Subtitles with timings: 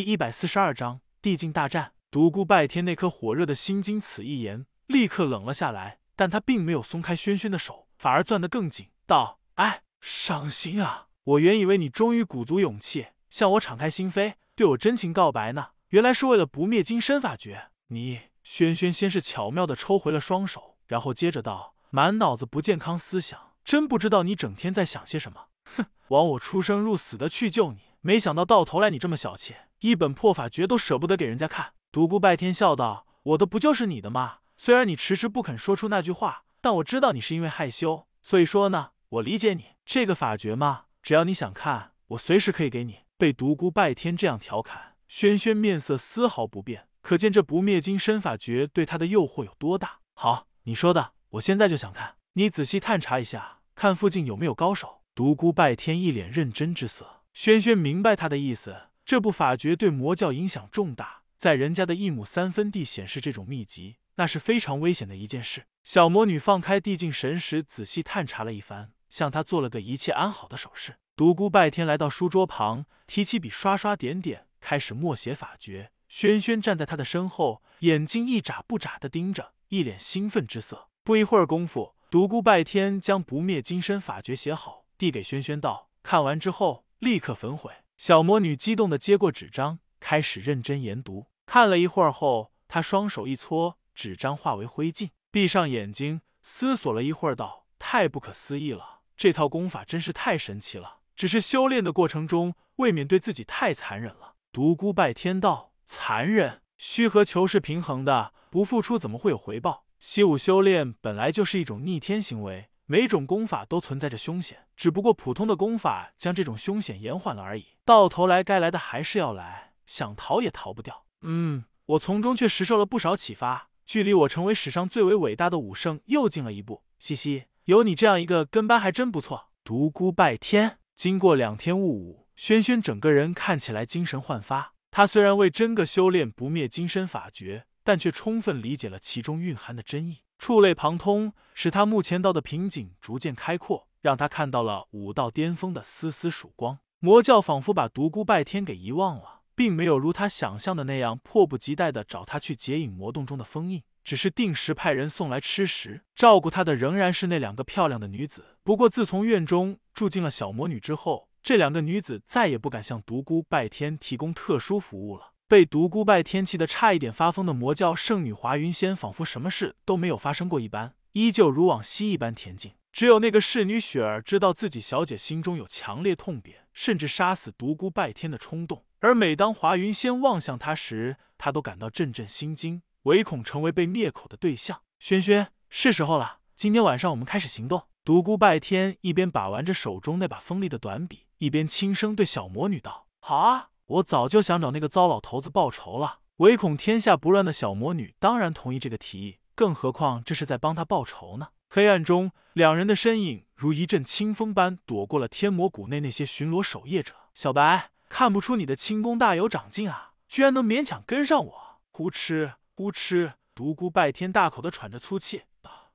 [0.00, 1.92] 第一百四十二章地境大战。
[2.10, 5.98] 独孤拜天那颗火热的心经此一言，立刻冷了下来。
[6.16, 11.08] 但他并没有松开轩轩的手，反而攥得更紧，道：“哎，伤心啊！
[11.24, 17.68] 我原以为你终于鼓足勇气向我敞开心扉，对我真情告白呢，原来是为了不灭金身法诀。
[17.88, 25.48] 你……”轩轩先是巧妙的抽回了双手，然后接着道：“满脑子不健康思想，真不知道你整天在想些什么。
[25.76, 34.40] 哼，枉我出生入死的去救你，没想到到头来你这么小气。”一本破法诀都舍不得给人家看，独孤拜天笑道：“我的不就是你的吗？
[34.56, 39.76] 虽然你迟迟不肯说出那句话，但我知道你是因为害羞，所以说呢，我理解你。
[39.86, 50.00] 这个法诀嘛，只要你想看，我随时可以给你。”被独孤拜天这样调侃，轩轩面色丝毫不变，可见这不灭金身法诀对他的诱惑有多大。
[50.14, 52.16] 好，你说的，我现在就想看。
[52.34, 55.00] 你仔细探查一下，看附近有没有高手。
[55.14, 58.89] 独孤拜天一脸认真之色，轩轩明白他的意思。
[59.10, 65.66] 这部法诀对魔教影响重大，在人家的一亩三分地显示这种秘籍，那是非常危险的一件事。
[65.82, 70.98] 小魔女放开地境神识，仔细探查了一番，向他做了个一切安好的手势。
[71.16, 75.90] 独孤拜天来到书桌旁，提起笔，刷刷点点，开始默写法诀。
[76.08, 80.86] 轩轩站在他的身后，眼睛一眨不眨的盯着，一脸兴奋之色。
[81.02, 91.26] 不一会儿功夫，独孤拜天将不灭金身法诀写好，递给轩轩道：“看完之后立刻焚毁。”小魔女激动的接过纸张，开始认真研读。
[91.44, 101.00] 看了一会儿后，她双手一搓，纸张化为灰烬，闭上眼睛思索了一会儿，道：“太不可思议了，这套功法真是太神奇了。
[101.14, 106.62] 只是修炼的过程中，未免对自己太残忍了。”独孤拜天道：“残忍？
[106.78, 109.84] 虚和求是平衡的，不付出怎么会有回报？
[109.98, 117.66] 习武修炼本来就是一种逆天行为。”每种功法都存在着凶险，只不过普通的功法将这种凶险延缓了而已。
[117.90, 121.06] 到头来该来的还是要来，想逃也逃不掉。
[121.22, 126.84] 嗯，我从中却实受了不少启发，距离我成为史上最为伟大的武圣又近了一步。
[127.00, 129.48] 嘻嘻，有你这样一个跟班还真不错。
[129.64, 134.74] 独孤拜天，经过两天雾舞，轩轩整个人看起来精神焕发。
[134.92, 140.18] 他虽然未真个修炼不灭金身法诀，但却充分理解了其中蕴含的真意。
[140.38, 146.78] 触类旁通，使他目前道的瓶颈逐渐开阔，让他看到了武道巅峰的丝丝曙光。
[147.02, 158.58] 魔教仿佛把独孤拜天给遗忘了，并没有如他想象的那样迫不及待的找他去解引魔洞中的封印，只是定时派人送来吃食，照顾他的仍然是那两个漂亮的女子。
[158.62, 165.32] 不过自从院中住进了小魔女之后，这两个女子再也不敢向独孤拜天提供特殊服务了。
[165.48, 172.72] 被独孤拜天气的差一点发疯的魔教圣女华云仙，仿佛什么事都没有发生过一般，依旧如往昔一般恬静。
[172.92, 178.84] 只有那个侍女雪儿知道自己小姐心中有强烈痛扁，甚至杀死独孤拜天的冲动。
[178.98, 184.82] 而每当华云仙望向她时，她都感到阵阵心惊，唯恐成为被灭口的对象。
[184.98, 187.84] 轩轩，是时候了，今天晚上我们开始行动。
[188.04, 201.48] 独孤拜天一边把玩着手中那把锋利的短笔，一边轻声对小魔女道：“好啊。”我早就想找那个糟老头子报仇了，唯恐天下不乱的小魔女当然同意这个提议，更何况这是在帮他报仇呢。
[201.72, 207.14] 黑暗中，两人的身影如一阵清风般躲过了天魔谷内那些巡逻守夜者。
[207.32, 211.80] 小白，看不出你的轻功大有长进啊，居然能勉强跟上我！
[211.92, 215.42] 呼哧呼哧，独孤拜天大口的喘着粗气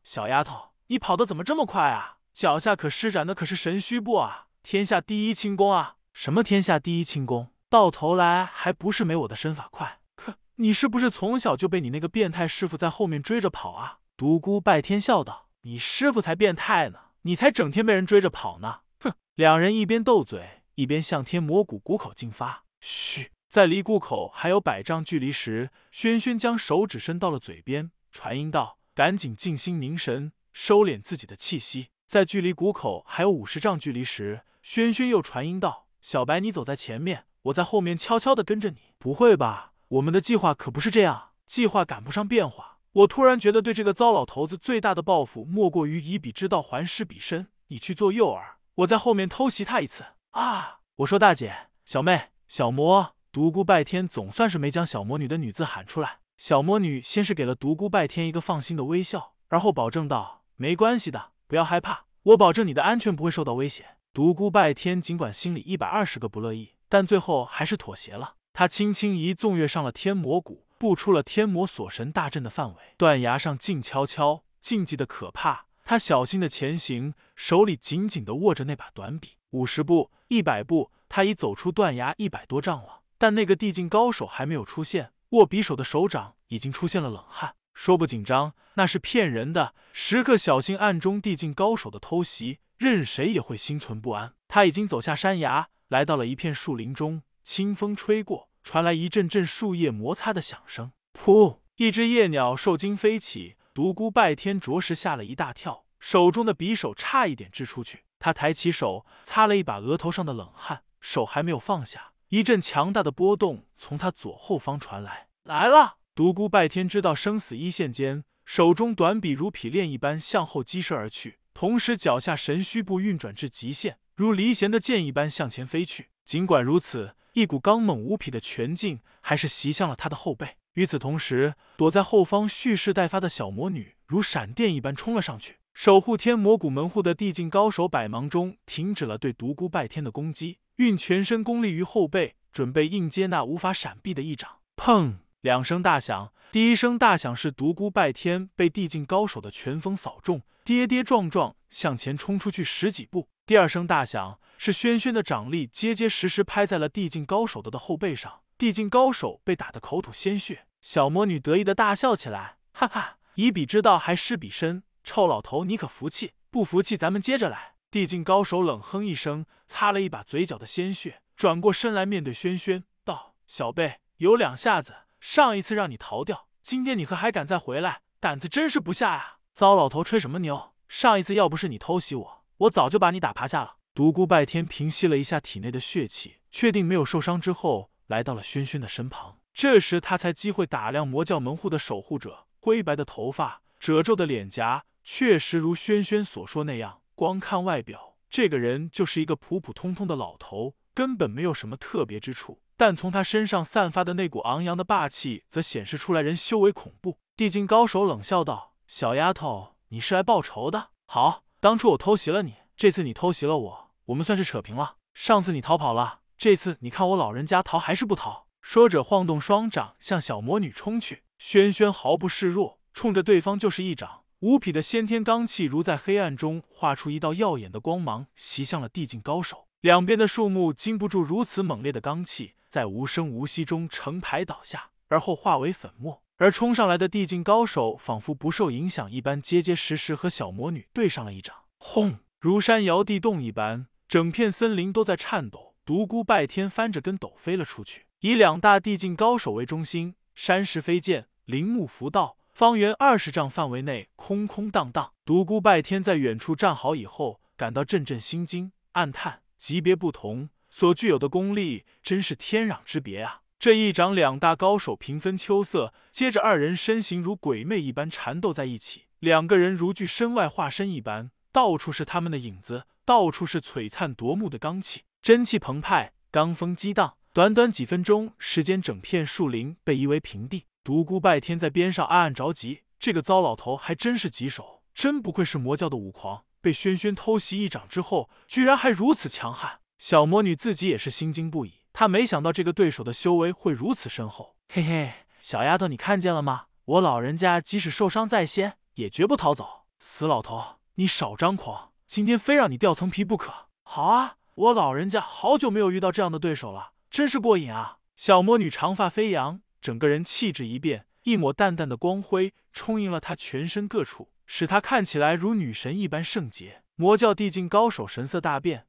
[0.02, 2.20] 小丫头，你跑得怎么这么快啊？
[2.32, 5.98] 脚下可施展的可是神虚步啊，天下第一轻功啊！
[6.14, 7.50] 什么天下第一轻功？
[7.70, 10.00] 到头来还不是没我的身法快？
[10.24, 14.00] 哼，你是不是从小就被你那个变态师傅在后面追着跑啊？
[14.16, 22.66] 独孤拜天笑道：“你师傅才变态呢，你才整天被人追着跑呢。”哼，两人一边斗嘴，一边向天魔谷谷口进发。
[22.80, 39.74] 嘘，在离谷口还有百丈距离时，轩轩将手指伸到了嘴边，传音道：“赶紧静心凝神，收敛自己的气息。”在距离谷口还有五十丈距离时，轩轩又传音道：“小白，你走在前面。”我在后面悄悄的跟着你，不会吧？
[39.88, 42.75] 我们的计划可不是这样，计划赶不上变化。
[42.96, 47.48] 我突然觉得对这个糟老头子最大的报复，莫过于以彼之道还施彼身。
[47.68, 48.42] 你去做诱饵，
[48.76, 50.06] 我在后面偷袭他一次。
[50.32, 50.80] 啊！
[50.98, 56.20] 我说大姐、小妹、小魔，独孤拜天总算是没将小魔女的女字喊出来。
[56.38, 66.76] 小魔女先是给了独孤拜天一个放心的微笑，而后保证道：“没关系的，不要害怕，我保证你的安全不会受到威胁。”独孤拜天尽管心里一百二十个不乐意。
[66.88, 68.36] 但最后还是妥协了。
[68.54, 72.94] 他轻轻一纵跃上了天魔谷，步出了天魔锁神大阵的范围。
[72.96, 75.66] 断崖上静悄悄，静寂的可怕。
[75.84, 79.38] 他小心的前行，手里紧紧的握着那把短笔。
[79.50, 83.02] 五十步，一百步，他已走出断崖一百多丈了。
[83.18, 87.56] 但那个地境高手还没有出现，握匕首的手掌已经出现了冷汗。
[87.74, 89.74] 说不紧张，那是骗人的。
[89.92, 94.36] 时刻小心暗中地境高手的偷袭，任谁也会心存不安。
[94.48, 100.92] 他已经走下山崖，来到了一片树林中，清风吹过，传来一阵阵树叶摩擦的响声。
[101.14, 101.60] 噗！
[101.76, 108.06] 一只夜鸟受惊飞起，独孤拜天着实吓了一大跳，手中的匕首差一点掷出去。
[108.18, 115.28] 他抬起手，擦了一把额头上的冷汗，手还没有放下，一阵强大的波动从他左后方传来。
[115.44, 115.98] 来了！
[116.16, 126.08] 独孤拜天知道生死一线间，手中短笔如匹练一般向后击射而去，同时脚下神虚步运转至极限，如离弦的箭一般向前飞去。
[126.24, 130.56] 尽管如此，一股刚猛无匹的拳劲还是袭向了他的后背。
[130.76, 135.58] 与此同时，躲在后方蓄势待发的小魔女如闪电一般冲了上去。
[135.74, 144.60] 守护天魔谷门户的地境高手百忙中停止了对独孤拜天的攻击，运全身功力于后背，准备应接那无法闪避的一掌。
[144.78, 145.16] 砰！
[145.42, 153.28] 两声大响，第一声大响是独孤拜天被地境高手的拳风扫中，跌跌撞撞向前冲出去十几步。
[153.48, 160.66] 第二声大响是轩轩的掌力结结实实拍在了地境高手的的后背上，地境高手被打得口吐鲜血。
[160.82, 166.34] 小魔女得意的大笑起来，哈哈，以彼之道还施彼身，臭老头你可服气？
[166.50, 167.76] 不服气咱们接着来。
[167.92, 178.02] 地境高手冷哼一声，擦了一把嘴角的鲜血，转过身来面对轩轩道：“小辈有两下子。”上一次让你逃掉，今天你可还敢再回来？
[178.20, 179.38] 胆子真是不下呀！
[179.54, 180.74] 糟老头吹什么牛？
[180.88, 183.78] 上一次要不是你偷袭我，我早就把你打趴下了。
[183.94, 189.40] 独孤拜天平息了一下体内的血气，确定没有受伤之后，来到了轩轩的身旁。
[189.54, 197.02] 这时他才机会打量魔教门户的守护者，灰白的头发，褶皱的脸颊，确实如轩轩所说那样。
[197.16, 202.60] 光看外表，这个人就是一个普普通通的老头，根本没有什么特别之处。
[202.76, 207.20] 但从他身上散发的那股昂扬的霸气，则显示出来人修为恐怖。
[207.38, 210.90] 地境高手冷笑道：“小丫头，你是来报仇的？
[211.06, 214.98] 好，当初我偷袭了你，这次你偷袭了我，我们算是扯平了。
[215.16, 221.24] 上次你逃跑了，这次你看我老人家逃还是不逃？”说着，晃动双掌向小魔女冲去。
[221.40, 224.26] 轩轩毫不示弱，冲着对方就是一掌。
[224.42, 229.66] 无匹的先天罡气如在黑暗中画出一道耀眼的光芒，袭向了地境高手。
[229.82, 232.54] 两边的树木经不住如此猛烈的罡气。
[232.70, 236.22] 在无声无息中成排倒下，而后化为粉末。
[236.38, 241.56] 而冲上来的地境高手仿佛不受影响一般，结结实实和小魔女对上了一掌。
[241.78, 242.20] 轰！
[242.40, 245.76] 如山摇地动一般，整片森林都在颤抖。
[245.86, 255.14] 独孤拜天翻着跟斗飞了出去，以两大地境高手为中心，山石飞溅，林木浮道，方圆二十丈范围内空空荡荡。
[255.24, 260.50] 独孤拜天在远处站好以后，感到阵阵心惊，暗叹：级别不同。
[260.70, 263.42] 所具有的功力真是天壤之别啊！
[263.66, 265.92] 这一掌，两大高手平分秋色。
[266.12, 277.18] 接着，二人身形如鬼魅一般缠斗在一起，两个人如具身外化身一般，到处是他们的影子，到处是璀璨夺目的罡气，真气澎湃，罡风激荡。
[277.34, 280.66] 短短几分钟时间，整片树林被夷为平地。
[280.84, 289.80] 独孤拜天在边上暗暗着急，这个糟老头还真是棘手，真不愧是魔教的武狂，被轩轩偷袭一掌之后，居然还如此强悍。
[289.98, 294.58] 小魔女自己也是心惊不已，她没想到这个对手的修为会如此深厚。
[294.68, 296.66] 嘿嘿，小丫头，你看见了吗？
[296.84, 299.86] 我老人家即使受伤在先，也绝不逃走。
[299.98, 301.94] 死老头，你少张狂！
[302.06, 303.70] 今天非让你掉层皮不可。
[303.84, 308.00] 好啊，我老人家好久没有遇到这样的对手了，真是过瘾啊！
[308.18, 316.84] 小魔女长发飞扬，整个人气质一变，一抹淡淡的光辉充盈了她全身各处，使她看起来如女神一般圣洁。
[316.98, 318.86] 魔教地境高手神色大变道。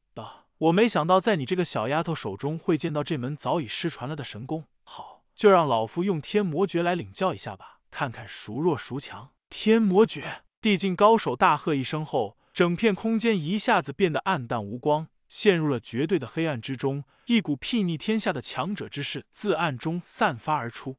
[0.59, 4.65] 我没想到在你这个小丫头手中会见到这门早已失传了的神功。
[4.85, 9.31] 好，就让老夫用天魔诀来领教一下吧，看看孰弱孰强。
[9.51, 10.45] 天魔诀！
[10.63, 17.05] 地境高手大喝一声后，整片空间一下子变得暗淡无光，陷入了绝对的黑暗之中。
[17.27, 20.97] 一股睥睨天下的强者之势自暗中散发而出。